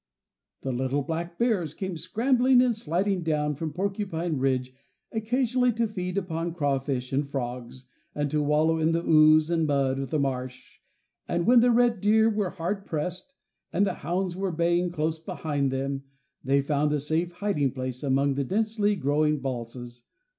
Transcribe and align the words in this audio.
The 0.63 0.71
little 0.71 1.03
black 1.03 1.37
bears 1.37 1.75
came 1.75 1.95
scrambling 1.95 2.59
and 2.59 2.75
sliding 2.75 3.21
down 3.21 3.53
from 3.53 3.71
Porcupine 3.71 4.39
Ridge 4.39 4.73
occasionally 5.11 5.71
to 5.73 5.87
feed 5.87 6.17
upon 6.17 6.55
crawfish 6.55 7.13
and 7.13 7.29
frogs, 7.29 7.85
and 8.15 8.27
to 8.31 8.41
wallow 8.41 8.79
in 8.79 8.93
the 8.93 9.05
ooze 9.05 9.51
and 9.51 9.67
mud 9.67 9.99
of 9.99 10.09
the 10.09 10.17
marsh, 10.17 10.79
and 11.27 11.45
when 11.45 11.59
the 11.59 11.69
red 11.69 12.01
deer 12.01 12.31
were 12.31 12.49
hard 12.49 12.87
pressed, 12.87 13.35
and 13.71 13.85
the 13.85 13.93
hounds 13.93 14.35
were 14.35 14.51
baying 14.51 14.89
close 14.89 15.19
behind 15.19 15.69
them, 15.69 16.01
they 16.43 16.63
found 16.63 16.91
a 16.93 16.99
safe 16.99 17.33
hiding 17.33 17.69
place 17.71 18.01
among 18.01 18.33
the 18.33 18.43
densely 18.43 18.95
growing 18.95 19.39
balsams. 19.39 20.05